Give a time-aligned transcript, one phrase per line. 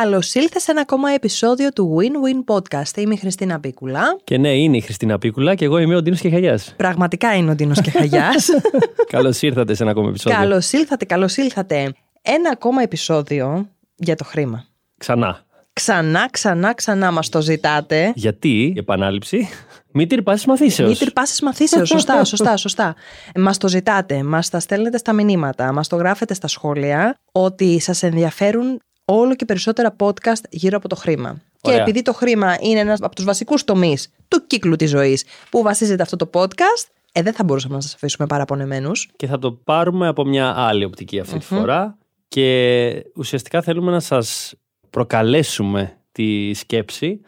[0.00, 2.96] Καλώς ήλθες σε ένα ακόμα επεισόδιο του Win-Win Podcast.
[2.96, 4.16] Είμαι η Χριστίνα Πίκουλα.
[4.24, 6.74] Και ναι, είναι η Χριστίνα Πίκουλα και εγώ είμαι ο Ντίνος Κεχαγιάς.
[6.76, 8.48] Πραγματικά είναι ο Ντίνος Κεχαγιάς.
[9.14, 10.38] καλώς ήρθατε σε ένα ακόμα επεισόδιο.
[10.38, 11.92] Καλώς ήλθατε, καλώς ήλθατε.
[12.22, 14.64] Ένα ακόμα επεισόδιο για το χρήμα.
[14.98, 15.44] Ξανά.
[15.72, 18.12] Ξανά, ξανά, ξανά μας το ζητάτε.
[18.14, 19.48] Γιατί, η επανάληψη.
[19.92, 20.88] Μη τυρπάσει μαθήσεω.
[20.88, 21.84] Μη τυρπάσει μαθήσεω.
[21.84, 22.94] Σωστά, σωστά, σωστά.
[23.34, 28.02] Μας το ζητάτε, μας τα στέλνετε στα μηνύματα, μας το γράφετε στα σχόλια ότι σας
[28.02, 31.28] ενδιαφέρουν όλο και περισσότερα podcast γύρω από το χρήμα.
[31.60, 31.76] Ωραία.
[31.76, 35.62] Και επειδή το χρήμα είναι ένας από τους βασικούς τομείς του κύκλου της ζωής που
[35.62, 39.10] βασίζεται αυτό το podcast, ε, δεν θα μπορούσαμε να σας αφήσουμε παραπονεμένους.
[39.16, 41.98] Και θα το πάρουμε από μια άλλη οπτική αυτή τη φορά.
[42.28, 44.54] Και ουσιαστικά θέλουμε να σας
[44.90, 47.20] προκαλέσουμε τη σκέψη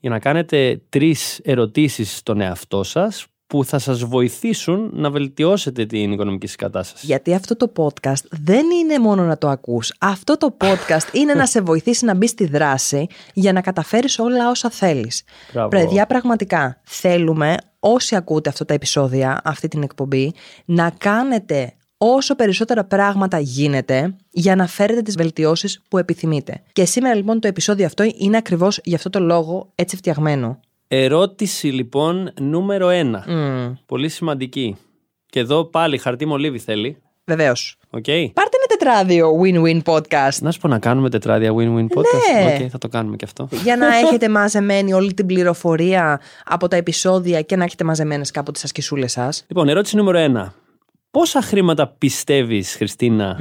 [0.00, 6.12] για να κάνετε τρεις ερωτήσεις στον εαυτό σας που θα σας βοηθήσουν να βελτιώσετε την
[6.12, 7.06] οικονομική σας κατάσταση.
[7.06, 9.94] Γιατί αυτό το podcast δεν είναι μόνο να το ακούς.
[9.98, 14.50] Αυτό το podcast είναι να σε βοηθήσει να μπει στη δράση για να καταφέρεις όλα
[14.50, 15.22] όσα θέλεις.
[15.52, 15.68] Μπράβο.
[15.68, 20.32] Παιδιά, πραγματικά θέλουμε όσοι ακούτε αυτά τα επεισόδια, αυτή την εκπομπή,
[20.64, 26.62] να κάνετε όσο περισσότερα πράγματα γίνεται για να φέρετε τις βελτιώσεις που επιθυμείτε.
[26.72, 30.60] Και σήμερα λοιπόν το επεισόδιο αυτό είναι ακριβώς γι' αυτό το λόγο έτσι φτιαγμένο.
[30.92, 33.24] Ερώτηση λοιπόν νούμερο ένα.
[33.28, 34.76] Μμ, Πολύ σημαντική.
[35.26, 36.96] Και εδώ πάλι χαρτί μολύβι θέλει.
[37.24, 37.76] βεβαίως.
[37.90, 38.04] Οκ.
[38.04, 42.44] Πάρτε ένα τετράδιο win-win podcast Να σου πω να κάνουμε τετράδια win-win podcast.
[42.44, 42.64] Ναι.
[42.64, 43.48] Οκ, θα το κάνουμε και αυτό.
[43.62, 48.50] για να έχετε μαζεμένη όλη την πληροφορία από τα επεισόδια και να έχετε μαζεμένες κάπου
[48.52, 49.44] τις ασκησούλες σας.
[49.48, 50.54] Λοιπόν, ερώτηση νούμερο ένα.
[51.10, 53.38] Πόσα χρήματα πιστεύεις, Χριστίνα,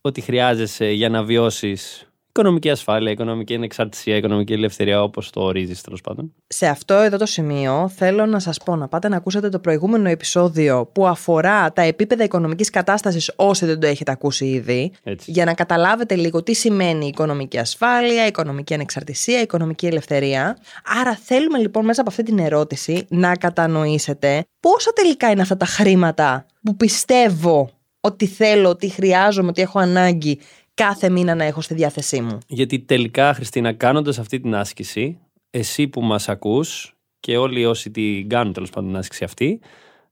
[0.00, 6.00] ότι χρειάζεσαι για να βιώσεις οικονομική ασφάλεια, οικονομική ανεξαρτησία, οικονομική ελευθερία, όπως το ορίζεις τέλος
[6.00, 6.32] πάντων.
[6.46, 10.08] Σε αυτό εδώ το σημείο θέλω να σας πω να πάτε να ακούσετε το προηγούμενο
[10.08, 15.30] επεισόδιο που αφορά τα επίπεδα οικονομικής κατάστασης όσοι δεν το έχετε ακούσει ήδη Έτσι.
[15.30, 20.56] για να καταλάβετε λίγο τι σημαίνει οικονομική ασφάλεια, οικονομική ανεξαρτησία, οικονομική ελευθερία.
[21.00, 25.66] Άρα θέλουμε λοιπόν μέσα από αυτή την ερώτηση να κατανοήσετε πόσα τελικά είναι αυτά τα
[25.66, 30.40] χρήματα που πιστεύω ότι θέλω, ότι χρειάζομαι, ότι έχω ανάγκη
[30.84, 32.38] κάθε μήνα να έχω στη διάθεσή μου.
[32.46, 35.18] Γιατί τελικά, Χριστίνα, κάνοντας αυτή την άσκηση,
[35.50, 39.60] εσύ που μας ακούς και όλοι όσοι την κάνουν τέλος πάντων την άσκηση αυτή,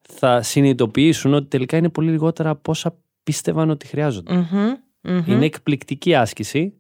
[0.01, 4.35] θα συνειδητοποιήσουν ότι τελικά είναι πολύ λιγότερα από όσα πίστευαν ότι χρειάζονται.
[4.35, 5.23] Μμμ, μμμ.
[5.27, 6.77] Είναι εκπληκτική άσκηση.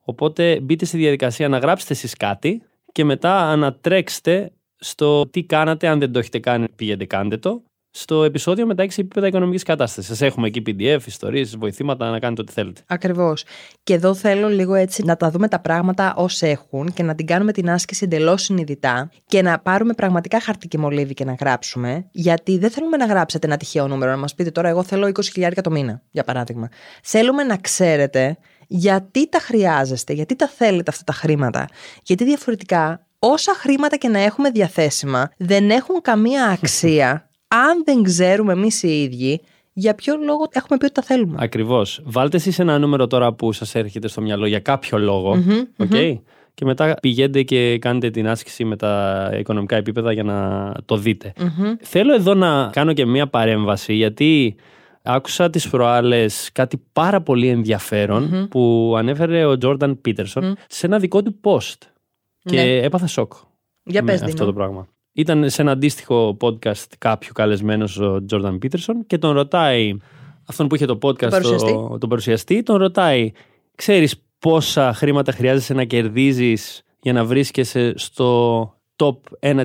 [0.00, 5.88] Οπότε μπείτε στη διαδικασία να γράψετε εσείς κάτι και μετά ανατρέξτε στο τι κάνατε.
[5.88, 7.62] Αν δεν το έχετε κάνει, πήγαινε κάντε το.
[7.94, 10.10] Στο επεισόδιο με τα 6 επίπεδα οικονομικής κατάστασης.
[10.10, 12.80] Σας έχουμε εκεί PDF, ιστορίες, βοηθήματα να κάνετε ό,τι θέλετε.
[12.86, 13.44] Ακριβώς.
[13.82, 17.26] Και εδώ θέλω λίγο έτσι να τα δούμε τα πράγματα ως έχουν και να την
[17.26, 22.08] κάνουμε την άσκηση εντελώς συνειδητά και να πάρουμε πραγματικά χαρτί και μολύβι και να γράψουμε.
[22.10, 25.50] Γιατί δεν θέλουμε να γράψετε ένα τυχαίο νούμερο, να μας πείτε τώρα, εγώ θέλω 20.000
[25.62, 26.68] το μήνα, για παράδειγμα.
[27.02, 28.36] Θέλουμε να ξέρετε
[28.66, 31.68] γιατί τα χρειάζεστε, γιατί τα θέλετε αυτά τα χρήματα.
[32.02, 38.52] Γιατί διαφορετικά, όσα χρήματα και να έχουμε διαθέσιμα, δεν έχουν καμία αξία αν δεν ξέρουμε
[38.52, 39.40] εμείς οι ίδιοι
[39.72, 42.00] για ποιο λόγο έχουμε πει ότι τα θέλουμε; Ακριβώς.
[42.04, 45.30] Βάλτε εσείς ένα νούμερο τώρα που σας έρχεται στο μυαλό για κάποιο λόγο.
[45.76, 45.88] οκ;
[46.54, 51.32] Και μετά πηγαίνετε και κάνετε την άσκηση με τα οικονομικά επίπεδα για να το δείτε.
[51.80, 54.54] Θέλω εδώ να κάνω και μία παρέμβαση γιατί
[55.02, 61.22] άκουσα τις προάλλες κάτι πάρα πολύ ενδιαφέρον που ανέφερε ο Τζόρνταν Πίτερσον σε ένα δικό
[61.22, 61.74] του post.
[62.42, 62.76] Και Ναι.
[62.76, 63.32] έπαθα σοκ
[63.84, 64.46] Για με πες, αυτό Δίνο.
[64.46, 64.88] το πράγμα.
[65.12, 69.96] Ήταν σε ένα αντίστοιχο podcast κάποιο καλεσμένος ο Τζόρνταν Πίτερσον και τον ρωτάει,
[70.46, 71.72] αυτόν που είχε το podcast, παρουσιαστή.
[71.72, 73.32] το, τον παρουσιαστή, τον ρωτάει,
[73.74, 78.62] ξέρεις πόσα χρήματα χρειάζεσαι να κερδίζεις για να βρίσκεσαι στο
[78.96, 79.64] top 1%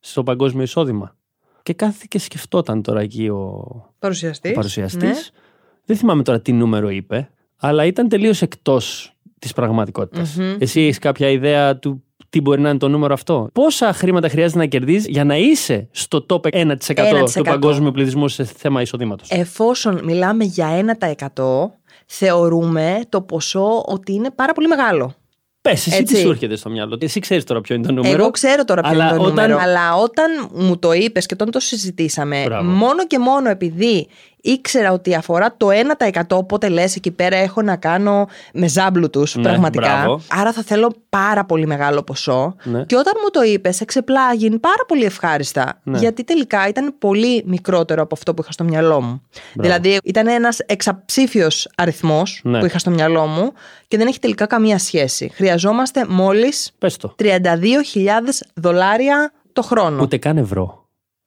[0.00, 1.16] στο παγκόσμιο εισόδημα;
[1.62, 3.64] Και κάθεται και σκεφτόταν τώρα εκεί ο,
[3.98, 4.50] Παρουσιαστής.
[4.50, 5.02] ο παρουσιαστής.
[5.02, 5.40] Ναι.
[5.84, 10.36] Δεν θυμάμαι τώρα τι νούμερο είπε, αλλά ήταν τελείως εκτός της πραγματικότητας.
[10.36, 10.56] Μμμ.
[10.58, 13.48] Εσύ έχεις κάποια ιδέα του τι μπορεί να είναι το νούμερο αυτό.
[13.52, 17.32] Πόσα χρήματα χρειάζεται να κερδίζεις για να είσαι στο top 1%, 1%.
[17.34, 21.70] του παγκόσμιου πληθυσμού σε θέμα εισοδήματος; Εφόσον μιλάμε για 1%
[22.06, 25.14] θεωρούμε το ποσό ότι είναι πάρα πολύ μεγάλο.
[25.60, 26.14] Πες, εσύ Έτσι.
[26.14, 28.20] τι σου έρχεται στο μυαλό; Εσύ ξέρεις τώρα ποιο είναι το νούμερο.
[28.22, 29.58] Εγώ ξέρω τώρα ποιο αλλά είναι το όταν- νούμερο.
[29.68, 32.70] Αλλά όταν μου το είπες και όταν το συζητήσαμε, Μπράβο.
[32.70, 34.06] μόνο και μόνο επειδή
[34.44, 35.68] ήξερα ότι αφορά το
[35.98, 39.86] 1%, οπότε λες εκεί πέρα έχω να κάνω με ζάμπλου τους Ναι, πραγματικά.
[39.86, 40.20] μπράβο.
[40.30, 42.54] Άρα θα θέλω πάρα πολύ μεγάλο ποσό.
[42.62, 42.84] Ναι.
[42.84, 45.80] Και όταν μου το είπες, εξεπλάγει πάρα πολύ ευχάριστα.
[45.82, 45.98] Ναι.
[45.98, 49.22] Γιατί τελικά ήταν πολύ μικρότερο από αυτό που είχα στο μυαλό μου.
[49.54, 52.58] Δηλαδή ήταν ένας εξαψήφιος αριθμός Ναι.
[52.58, 53.52] που είχα στο μυαλό μου
[53.88, 55.30] και δεν έχει τελικά καμία σχέση.
[55.34, 57.14] Χρειαζόμαστε μόλις Πες το.
[57.18, 60.02] 32.000 δολάρια το χρόνο.
[60.02, 60.83] Ούτε καν ευρώ.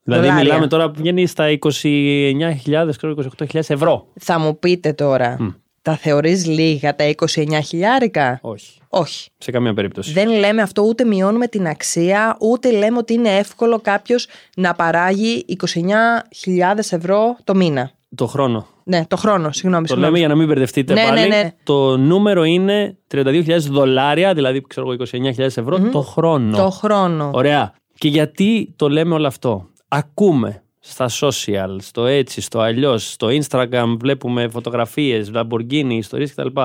[0.07, 0.43] Δηλαδή, Δολάρια.
[0.43, 4.07] μιλάμε τώρα που βγαίνει στα 29.000, ξέρω, 28.000 ευρώ.
[4.19, 8.79] Θα μου πείτε τώρα, Τα θεωρείς λίγα τα 29 χιλιάρικα; Όχι.
[8.89, 9.29] Όχι.
[9.37, 10.11] Σε καμία περίπτωση.
[10.11, 15.45] Δεν λέμε αυτό ούτε μειώνουμε την αξία, ούτε λέμε ότι είναι εύκολο κάποιος να παράγει
[15.73, 17.91] 29.000 ευρώ το μήνα.
[18.15, 18.67] Το χρόνο.
[18.83, 19.81] Ναι, το χρόνο, συγγνώμη.
[19.87, 20.05] Το συγγνώμη.
[20.05, 21.19] λέμε για να μην μπερδευτείτε Ναι, πάλι.
[21.19, 21.53] ναι, ναι.
[21.63, 26.57] Το νούμερο είναι 32.000 δολάρια, δηλαδή ξέρω εγώ 29.000 ευρώ το χρόνο.
[26.57, 27.31] Το χρόνο.
[27.33, 27.73] Ωραία.
[27.97, 33.95] Και γιατί το λέμε όλο αυτό; Ακούμε στα social, στο έτσι, στο αλλιώς, στο Instagram
[33.99, 36.59] βλέπουμε φωτογραφίες, Lamborghini, ιστορίες κτλ.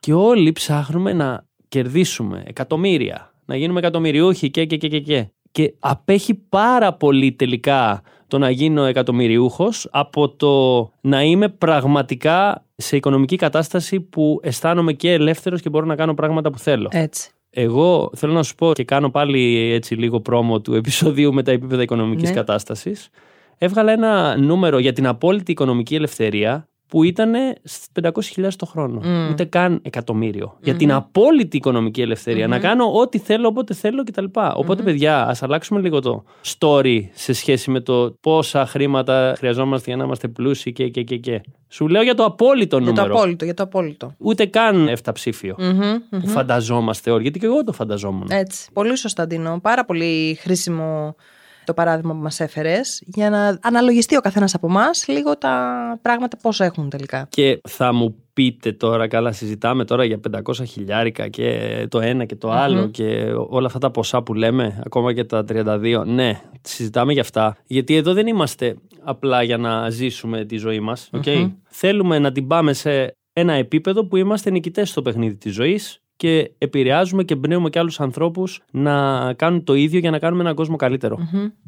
[0.00, 5.26] Και όλοι ψάχνουμε να κερδίσουμε εκατομμύρια, να γίνουμε εκατομμυριούχοι και και και και και.
[5.52, 12.96] Και απέχει πάρα πολύ τελικά το να γίνω εκατομμυριούχος από το να είμαι πραγματικά σε
[12.96, 16.88] οικονομική κατάσταση που αισθάνομαι και ελεύθερος και μπορώ να κάνω πράγματα που θέλω.
[16.92, 17.30] Έτσι.
[17.54, 21.50] Εγώ θέλω να σου πω και κάνω πάλι έτσι λίγο πρόμο του επεισοδίου με τα
[21.50, 22.34] επίπεδα οικονομικής Ναι.
[22.34, 23.08] κατάστασης.
[23.58, 27.34] Έβγαλα ένα νούμερο για την απόλυτη οικονομική ελευθερία που ήταν
[28.02, 29.02] 500.000 το χρόνο.
[29.30, 30.56] Ούτε καν εκατομμύριο.
[30.62, 32.48] Για την απόλυτη οικονομική ελευθερία.
[32.48, 34.24] Να κάνω ό,τι θέλω, όποτε θέλω κτλ.
[34.54, 36.24] οποτε παιδιά, ας αλλάξουμε λίγο το
[36.58, 41.16] story σε σχέση με το πόσα χρήματα χρειαζόμαστε για να είμαστε πλούσιοι και, και, και,
[41.16, 41.40] και.
[41.68, 43.14] Σου λέω για το απόλυτο Για το νούμερο.
[43.14, 44.14] απόλυτο, για το απόλυτο.
[44.18, 47.22] Ούτε καν εφταψήφιο Μμμ, που φανταζόμαστε όλοι.
[47.22, 48.26] Γιατί και εγώ το φανταζόμουν.
[48.30, 48.68] Έτσι.
[48.72, 49.58] Πολύ σωστά, Ντίνο.
[49.62, 51.14] Πάρα πολύ χρήσιμο
[51.64, 56.36] το παράδειγμα που μας έφερες για να αναλογιστεί ο καθένας από εμάς λίγο τα πράγματα
[56.36, 57.26] πώς έχουν τελικά.
[57.28, 62.36] Και θα μου πείτε τώρα, καλά συζητάμε τώρα για 500 χιλιάρικα και το ένα και
[62.36, 66.02] το άλλο και όλα αυτά τα ποσά που λέμε, ακόμα και τα 32.
[66.06, 67.56] Ναι, συζητάμε για αυτά.
[67.66, 71.10] Γιατί εδώ δεν είμαστε απλά για να ζήσουμε τη ζωή μας.
[71.12, 71.24] οκ;
[71.68, 76.50] Θέλουμε να την πάμε σε ένα επίπεδο που είμαστε νικητές στο παιχνίδι της ζωής και
[76.58, 80.76] επηρεάζουμε και εμπνέουμε και άλλους ανθρώπους να κάνουν το ίδιο για να κάνουμε έναν κόσμο
[80.76, 81.18] καλύτερο.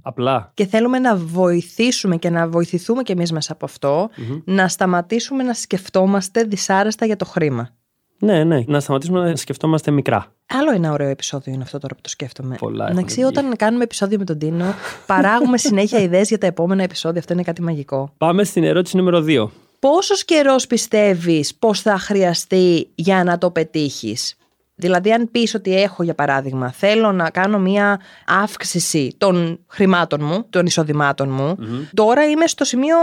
[0.03, 0.51] Απλά.
[0.55, 4.11] Και θέλουμε να βοηθήσουμε και να βοηθηθούμε κι εμείς μέσα από αυτό,
[4.45, 7.71] να σταματήσουμε να σκεφτόμαστε δυσάρεστα για το χρήμα.
[8.19, 8.63] Ναι, ναι.
[8.67, 10.33] Να σταματήσουμε να σκεφτόμαστε μικρά.
[10.47, 12.57] Άλλο ένα ωραίο επεισόδιο είναι αυτό τώρα που το σκέφτομαι.
[12.59, 14.65] Πολλά Να έχουν ξέρει, όταν κάνουμε επεισόδιο με τον Τίνο,
[15.07, 17.21] παράγουμε συνέχεια ιδέες για τα επόμενα επεισόδια.
[17.21, 18.13] Αυτό είναι κάτι μαγικό.
[18.17, 19.49] Πάμε στην ερώτηση νούμερο 2.
[19.79, 24.37] Πόσος καιρός πιστεύεις πως θα χρειαστεί για να το πετύχεις;
[24.75, 30.47] Δηλαδή αν πεις ότι έχω για παράδειγμα θέλω να κάνω μία αύξηση των χρημάτων μου,
[30.51, 31.57] των εισοδημάτων μου,
[31.95, 32.97] τώρα είμαι στο σημείο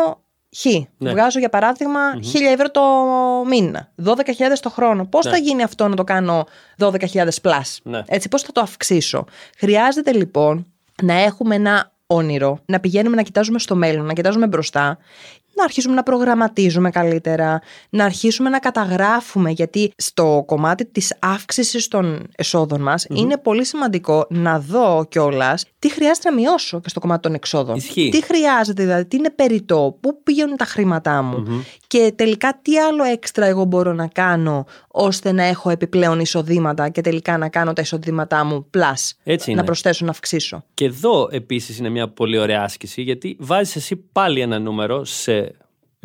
[0.57, 0.65] Χ.
[0.97, 1.11] Ναι.
[1.11, 2.19] Βγάζω για παράδειγμα 1000
[2.53, 2.81] ευρώ το
[3.47, 4.13] μήνα, 12.000
[4.61, 5.05] το χρόνο.
[5.05, 5.31] Πώς Ναι.
[5.31, 6.45] θα γίνει αυτό να το κάνω
[6.77, 8.01] 12.000 plus, Ναι.
[8.07, 9.25] έτσι πώς θα το αυξήσω;
[9.57, 10.65] Χρειάζεται λοιπόν
[11.03, 14.97] να έχουμε ένα όνειρο, να πηγαίνουμε να κοιτάζουμε στο μέλλον, να κοιτάζουμε μπροστά,
[15.55, 22.27] να αρχίσουμε να προγραμματίζουμε καλύτερα, να αρχίσουμε να καταγράφουμε, γιατί στο κομμάτι της αύξησης των
[22.35, 27.21] εσόδων μας είναι πολύ σημαντικό να δω κιόλας τι χρειάζεται να μειώσω και στο κομμάτι
[27.21, 27.75] των εξόδων.
[27.75, 28.09] Ισχύει.
[28.11, 33.03] Τι χρειάζεται, δηλαδή, τι είναι περιττό, πού πηγαίνουν τα χρήματά μου και τελικά τι άλλο
[33.03, 37.81] έξτρα εγώ μπορώ να κάνω ώστε να έχω επιπλέον εισοδήματα και τελικά να κάνω τα
[37.81, 39.11] εισοδήματά μου plus.
[39.23, 39.59] Έτσι είναι.
[39.59, 40.63] Να προσθέσω, να αυξήσω.
[40.73, 45.40] Και εδώ επίσης είναι μια πολύ ωραία άσκηση γιατί βάζεις εσύ πάλι ένα νούμερο σε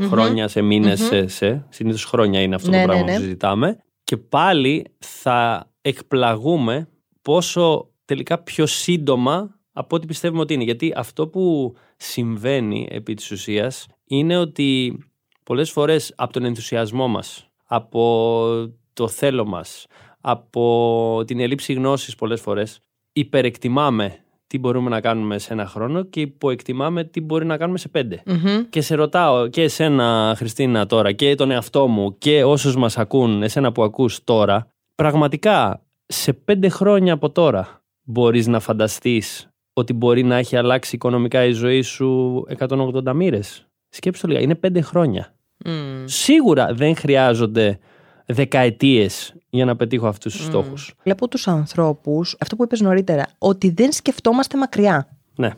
[0.01, 1.67] χρόνια, σε μηνες σε, σε.
[1.69, 3.17] Συνήθως χρόνια είναι αυτό Ναι, το ναι, πράγμα ναι.
[3.17, 3.79] που συζητάμε.
[4.05, 6.89] Και πάλι θα εκπλαγούμε
[7.23, 10.65] πόσο τελικά πιο σύντομα από ό,τι πιστεύουμε ότι είναι.
[10.65, 14.99] Γιατί αυτό που συμβαίνει επί της ουσίας είναι ότι
[15.43, 19.87] πολλές φορές από τον ενθουσιασμό μας, από το θέλω μας,
[20.21, 22.81] από την έλλειψη γνώσης πολλές φορές,
[23.13, 27.89] υπερεκτιμάμε τι μπορούμε να κάνουμε σε ένα χρόνο και υποεκτιμάμε τι μπορεί να κάνουμε σε
[27.89, 28.23] πέντε.
[28.27, 28.69] Μμμ.
[28.69, 33.43] Και σε ρωτάω και εσένα Χριστίνα τώρα και τον εαυτό μου και όσους μας ακούν,
[33.43, 40.23] εσένα που ακούς τώρα, πραγματικά σε πέντε χρόνια από τώρα μπορείς να φανταστείς ότι μπορεί
[40.23, 45.35] να έχει αλλάξει οικονομικά η ζωή σου 180 μοίρες; Σκέψου το λίγα, είναι πέντε χρόνια.
[45.65, 46.05] Μμ.
[46.05, 47.79] Σίγουρα δεν χρειάζονται
[48.27, 50.95] δεκαετίες για να πετύχω αυτούς τους στόχους.
[51.03, 55.09] Βλέπω τους ανθρώπους, αυτό που είπες νωρίτερα, ότι δεν σκεφτόμαστε μακριά.
[55.37, 55.51] Ναι.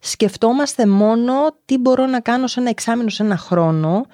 [0.00, 1.32] Σκεφτόμαστε μόνο
[1.64, 4.06] τι μπορώ να κάνω σε ένα εξάμεινο, σε ένα χρόνο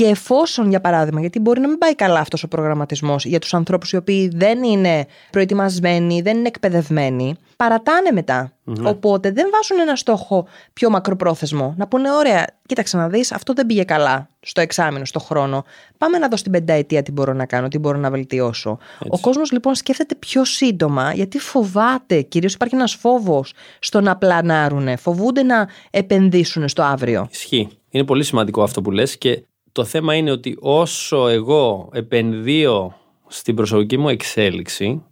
[0.00, 3.54] και εφόσον, για παράδειγμα, γιατί μπορεί να μην πάει καλά αυτός ο προγραμματισμός για τους
[3.54, 8.52] ανθρώπους οι οποίοι δεν είναι προετοιμασμένοι, δεν είναι εκπαιδευμένοι, παρατάνε μετά.
[8.82, 11.74] Οπότε δεν βάζουν ένα στόχο πιο μακροπρόθεσμο.
[11.76, 15.64] Να πούνε, ωραία, κοίταξε να δεις, αυτό δεν πήγε καλά στο εξάμεινο, στο χρόνο.
[15.98, 18.78] Πάμε να δω στην πενταετία τι μπορώ να κάνω, τι μπορώ να βελτιώσω.
[19.08, 24.96] Ο κόσμος λοιπόν σκέφτεται πιο σύντομα, γιατί φοβάται, κυρίως υπάρχει ένας φόβος στο να πλανάρουνε,
[24.96, 27.28] φοβούνται να επενδύσουν στο αύριο.
[27.30, 27.68] Ισχύει.
[27.90, 29.42] Είναι πολύ σημαντικό αυτό που λες και
[29.72, 32.94] το θέμα είναι ότι όσο εγώ επενδύω
[33.26, 35.02] στην προσωπική μου εξέλιξη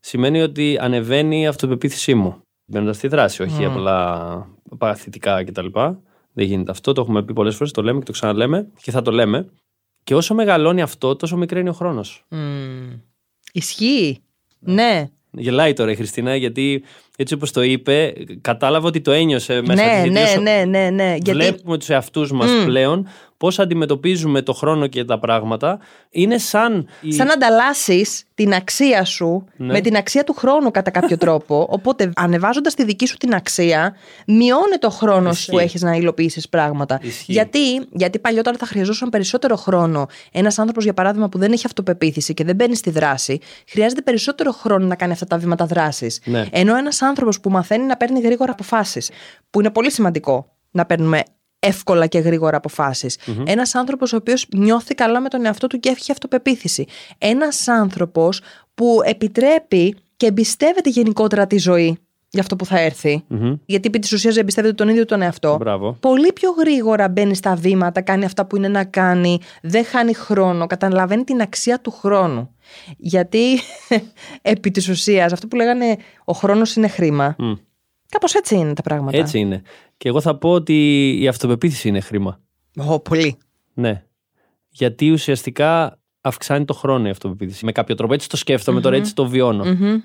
[0.00, 2.40] σημαίνει ότι ανεβαίνει η αυτοπεποίθησή μου.
[2.64, 5.66] Μπαίνοντας στη δράση, όχι απλά παθητικά κτλ.
[6.32, 6.92] Δεν γίνεται αυτό.
[6.92, 9.48] Το έχουμε πει πολλές φορές, το λέμε και το ξαναλέμε και θα το λέμε.
[10.04, 12.24] Και όσο μεγαλώνει αυτό, τόσο μικραίνει ο χρόνος.
[12.28, 12.92] Μμμ.
[13.52, 14.22] Ισχύει.
[14.58, 15.08] Ναι.
[15.30, 16.82] Γελάει τώρα η Χριστίνα, γιατί
[17.16, 20.64] έτσι όπως το είπε, κατάλαβα ότι το ένιωσε μέσα Ναι, της, ναι, γιατί όσο ναι,
[20.64, 21.10] ναι, ναι.
[21.10, 25.78] Γιατί Βλέπουμε τους εαυτούς μας πλέον πώς αντιμετωπίζουμε το χρόνο και τα πράγματα.
[26.10, 26.88] Είναι σαν.
[27.00, 29.72] η- σαν να ανταλλάσσεις την αξία σου Ναι.
[29.72, 31.66] με την αξία του χρόνου κατά κάποιο τρόπο.
[31.70, 33.94] Οπότε, ανεβάζοντας τη δική σου την αξία,
[34.26, 35.50] μειώνει το χρόνο Ισχύει.
[35.50, 36.98] που έχεις να υλοποιήσεις πράγματα.
[37.02, 37.32] Ισχύει.
[37.32, 37.58] Γιατί,
[37.92, 40.06] γιατί παλιότερα θα χρειαζόταν περισσότερο χρόνο.
[40.32, 43.38] Ένας άνθρωπος, για παράδειγμα, που δεν έχει αυτοπεποίθηση και δεν μπαίνει στη δράση,
[43.68, 46.20] χρειάζεται περισσότερο χρόνο να κάνει αυτά τα βήματα δράσης.
[46.24, 46.46] Ναι.
[46.50, 49.10] Ενώ ένας άνθρωπος που μαθαίνει να παίρνει γρήγορα αποφάσεις,
[49.50, 51.22] που είναι πολύ σημαντικό να παίρνουμε
[51.66, 53.18] εύκολα και γρήγορα αποφάσεις.
[53.46, 56.84] Ένας άνθρωπος ο οποίος νιώθει καλά με τον εαυτό του και έχει αυτοπεποίθηση.
[57.18, 58.40] Ένας άνθρωπος
[58.74, 61.98] που επιτρέπει και εμπιστεύεται γενικότερα τη ζωή
[62.30, 63.24] για αυτό που θα έρθει.
[63.28, 63.54] Μμμ.
[63.66, 65.56] Γιατί επί της ουσίας εμπιστεύεται τον ίδιο τον εαυτό.
[65.56, 65.96] Μπράβο.
[66.00, 70.66] Πολύ πιο γρήγορα μπαίνει στα βήματα, κάνει αυτά που είναι να κάνει, δεν χάνει χρόνο,
[70.66, 72.54] καταλαβαίνει την αξία του χρόνου.
[72.96, 73.60] Γιατί
[74.42, 77.34] επί της ουσίας, αυτό που λέγανε ο χρόνος είναι χρήμα.
[77.38, 77.52] Μμ.
[78.08, 79.16] Κάπως έτσι είναι τα πράγματα.
[79.16, 79.62] Έτσι είναι.
[79.96, 82.40] Και εγώ θα πω ότι η αυτοπεποίθηση είναι χρήμα.
[82.76, 83.36] Ω, πολύ.
[83.74, 84.04] Ναι.
[84.68, 87.64] Γιατί ουσιαστικά αυξάνει το χρόνο η αυτοπεποίθηση.
[87.64, 88.14] Με κάποιο τρόπο.
[88.14, 89.64] Έτσι το σκεφτομαι τώρα, έτσι το βιωνω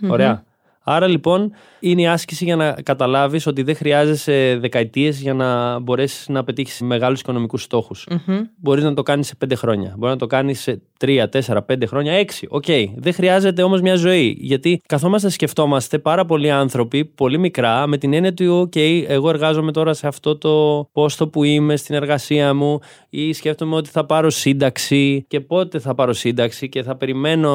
[0.09, 0.43] Ωραία.
[0.83, 6.29] Άρα λοιπόν είναι η άσκηση για να καταλάβεις ότι δεν χρειάζεσαι δεκαετίες για να μπορέσεις
[6.29, 8.07] να πετύχεις μεγάλους οικονομικούς στόχους.
[8.55, 9.95] Μπορείς να το κάνεις σε πέντε χρόνια.
[9.97, 12.47] Μπορεί να το κάνεις σε τρία, τέσσερα, πέντε χρόνια, έξι.
[12.49, 12.65] Οκ.
[12.95, 14.37] Δεν χρειάζεται όμως μια ζωή.
[14.39, 18.73] Γιατί καθόμαστε σκεφτόμαστε πάρα πολλοί άνθρωποι, πολύ μικρά, με την έννοια του «OK,
[19.07, 23.89] εγώ εργάζομαι τώρα σε αυτό το πόστο που είμαι στην εργασία μου ή σκέφτομαι ότι
[23.89, 27.51] θα πάρω σύνταξη και πότε θα πάρω σύνταξη και θα περιμένω,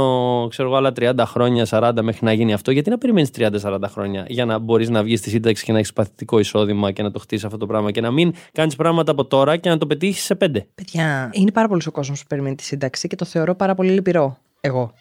[0.50, 2.70] ξέρω εγώ, άλλα 30 χρόνια, 40 μέχρι να γίνει αυτό.
[2.70, 5.92] Γιατί να περιμένει 30-40 χρόνια για να μπορείς να βγεις στη σύνταξη και να έχεις
[5.92, 9.24] παθητικό εισόδημα και να το χτίσεις αυτό το πράγμα και να μην κάνεις πράγματα από
[9.24, 10.48] τώρα και να το πετύχεις σε 5.
[10.74, 13.90] Παιδιά, είναι πάρα πολύ ο κόσμος που περιμένει τη σύνταξη και το θεωρώ πάρα πολύ
[13.90, 14.38] λυπηρό.
[14.60, 14.92] Εγώ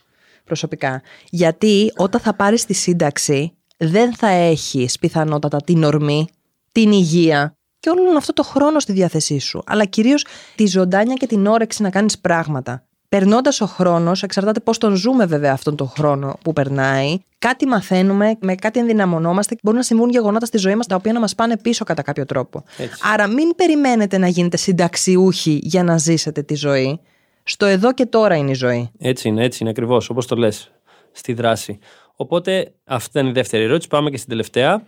[0.43, 1.01] προσωπικά.
[1.29, 6.27] Γιατί όταν θα πάρεις τη σύνταξη, δεν θα έχεις πιθανότατα την ορμή,
[6.71, 9.63] την υγεία και όλον αυτό το χρόνο στη διάθεσή σου.
[9.65, 12.85] Αλλά κυρίως τη ζωντάνια και την όρεξη να κάνεις πράγματα.
[13.15, 18.37] Περνώντας ο χρόνος, εξαρτάται πώς τον ζούμε βέβαια αυτόν τον χρόνο που περνάει, κάτι μαθαίνουμε,
[18.39, 21.35] με κάτι ενδυναμωνόμαστε και μπορούν να συμβούν γεγονότα στη ζωή μας τα οποία να μας
[21.35, 22.63] πάνε πίσω κατά κάποιο τρόπο.
[22.77, 22.99] Έτσι.
[23.13, 26.99] Άρα μην περιμένετε να γίνετε συνταξιούχοι για να ζήσετε τη ζωή.
[27.43, 28.89] Στο εδώ και τώρα είναι η ζωή.
[28.99, 30.71] Έτσι είναι, έτσι είναι ακριβώς, όπως το λες.
[31.11, 31.79] Στη δράση.
[32.15, 33.87] Οπότε αυτή ήταν η δεύτερη ερώτηση.
[33.87, 34.83] Πάμε και στην τελευταία.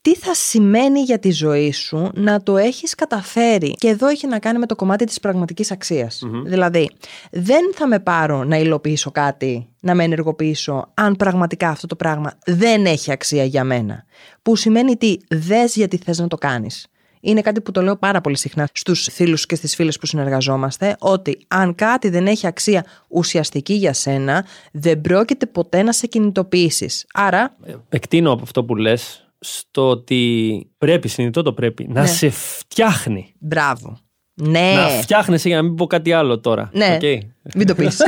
[0.00, 4.38] Τι θα σημαίνει για τη ζωή σου να το έχεις καταφέρει; Και εδώ έχει να
[4.38, 6.22] κάνει με το κομμάτι της πραγματικής αξίας.
[6.44, 6.90] Δηλαδή,
[7.30, 12.38] δεν θα με πάρω να υλοποιήσω κάτι, να με ενεργοποιήσω, αν πραγματικά αυτό το πράγμα
[12.46, 14.04] δεν έχει αξία για μένα.
[14.42, 16.86] Που σημαίνει τι, δες γιατί θες να το κάνεις.
[17.20, 20.96] Είναι κάτι που το λέω πάρα πολύ συχνά στους φίλους και στις φίλες που συνεργαζόμαστε,
[20.98, 27.06] ότι αν κάτι δεν έχει αξία ουσιαστική για σένα, δεν πρόκειται ποτέ να σε κινητοποιήσεις.
[27.12, 32.06] Άρα, Ε, Εκτείνω από αυτό που λες στο ότι πρέπει, συνειδητό το πρέπει, να Ναι.
[32.06, 33.34] σε φτιάχνει.
[33.38, 33.98] μπράβο.
[34.34, 34.72] Ναι.
[34.76, 36.70] Να φτιάχνεσαι για να μην πω κάτι άλλο τώρα.
[36.72, 36.94] Ναι.
[37.02, 37.02] Οκ.
[37.54, 38.00] Μην το πεις.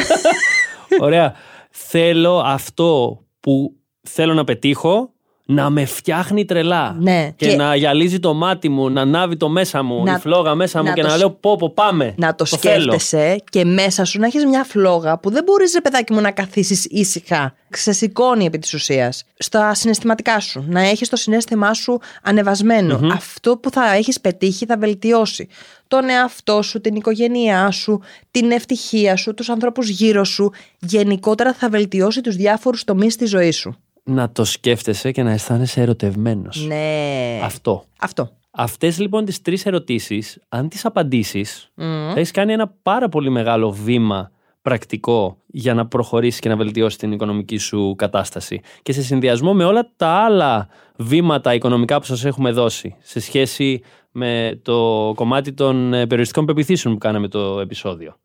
[1.00, 1.34] Ωραία.
[1.70, 3.76] Θέλω αυτό που
[4.08, 5.12] θέλω να πετύχω
[5.50, 6.96] να με φτιάχνει τρελά.
[7.00, 7.32] Ναι.
[7.36, 10.54] Και, Και- να γυαλίζει το μάτι μου, να ανάβει το μέσα μου, Να- η φλόγα
[10.54, 12.14] μέσα μου να και το να σ- λέω πω πω πάμε.
[12.16, 12.80] να το, θέλω.
[12.82, 16.30] σκέφτεσαι και μέσα σου να έχεις μια φλόγα που δεν μπορείς ρε παιδάκι μου να
[16.30, 17.54] καθίσεις ήσυχα.
[17.70, 19.24] Ξεσηκώνει επί της ουσίας.
[19.38, 20.64] Στα συναισθηματικά σου.
[20.68, 25.48] Να έχεις το συνέστημά σου ανεβασμενο Αυτό που θα έχεις πετύχει θα βελτιώσει
[25.88, 30.52] τον εαυτό σου, την οικογένειά σου, την ευτυχία σου, τους ανθρώπους γύρω σου.
[30.78, 33.76] Γενικότερα θα βελτιώσει τους διάφορους τομείς της ζωής σου.
[34.10, 36.66] Να το σκέφτεσαι και να αισθάνεσαι ερωτευμένος.
[36.66, 37.40] Ναι.
[37.44, 37.84] Αυτό.
[38.00, 38.30] Αυτό.
[38.50, 43.70] Αυτές λοιπόν τις τρεις ερωτήσεις, αν τις απαντήσεις, θα έχεις κάνει ένα πάρα πολύ μεγάλο
[43.70, 44.30] βήμα
[44.62, 48.60] πρακτικό για να προχωρήσεις και να βελτιώσεις την οικονομική σου κατάσταση.
[48.82, 53.82] Και σε συνδυασμό με όλα τα άλλα βήματα οικονομικά που σας έχουμε δώσει σε σχέση
[54.10, 58.16] με το κομμάτι των ε, περιοριστικών πεπιθήσεων που κάναμε το επεισόδιο.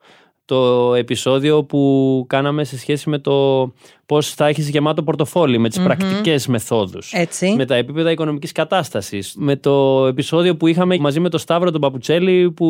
[0.45, 3.73] Το επεισόδιο που κάναμε σε σχέση με το
[4.05, 7.53] πώς θα έχεις γεμάτο πορτοφόλι, με τις πρακτικές μεθόδους Έτσι.
[7.57, 11.81] με τα επίπεδα οικονομικής κατάστασης, με το επεισόδιο που είχαμε μαζί με το Σταύρο τον
[11.81, 12.65] Παπουτσέλη που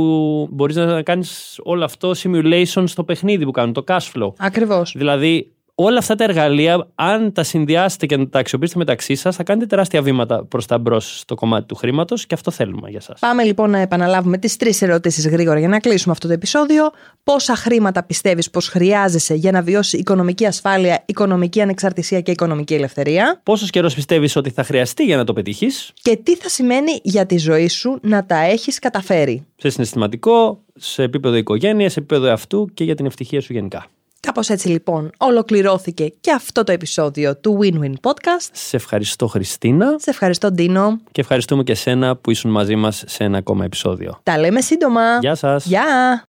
[0.52, 4.34] μπορείς να κάνεις όλο αυτό simulation στο παιχνίδι που κάνουν, το cash flow.
[4.38, 4.94] Ακριβώς.
[4.98, 9.66] Δηλαδή όλα αυτά τα εργαλεία, αν τα συνδυάσετε και τα αξιοποιήσετε μεταξύ σας, θα κάνετε
[9.66, 13.16] τεράστια βήματα προς τα μπρος στο κομμάτι του χρήματος και αυτό θέλουμε για εσά.
[13.20, 16.92] Πάμε λοιπόν να επαναλάβουμε τις τρεις ερωτήσεις γρήγορα για να κλείσουμε αυτό το επεισόδιο.
[17.24, 23.40] Πόσα χρήματα πιστεύεις πως χρειάζεσαι για να βιώσεις οικονομική ασφάλεια, οικονομική ανεξαρτησία και οικονομική ελευθερία;
[23.44, 25.68] Πόσος καιρός πιστεύεις ότι θα χρειαστεί για να το πετύχει.
[26.02, 31.04] Και τι θα σημαίνει για τη ζωή σου να τα έχεις καταφέρει; Σε συναισθηματικό, σε
[31.04, 33.86] επίπεδο οικογένειας, σε επίπεδο αυτού και για την ευτυχία σου γενικά.
[34.26, 38.50] Κάπως έτσι λοιπόν ολοκληρώθηκε και αυτό το επεισόδιο του Win-Win Podcast.
[38.52, 39.96] Σε ευχαριστώ Χριστίνα.
[39.98, 41.00] Σε ευχαριστώ Ντίνο.
[41.12, 44.20] Και ευχαριστούμε και σένα που ήσουν μαζί μας σε ένα ακόμα επεισόδιο.
[44.24, 45.18] Τα λέμε σύντομα.
[45.20, 45.66] Γεια σας.
[45.66, 46.24] Γεια.